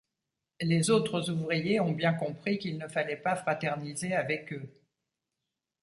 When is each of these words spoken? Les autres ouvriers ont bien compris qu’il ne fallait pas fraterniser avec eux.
Les 0.61 0.89
autres 0.89 1.29
ouvriers 1.29 1.79
ont 1.79 1.91
bien 1.91 2.11
compris 2.13 2.57
qu’il 2.57 2.79
ne 2.79 2.87
fallait 2.87 3.17
pas 3.17 3.35
fraterniser 3.35 4.15
avec 4.15 4.51
eux. 4.51 4.67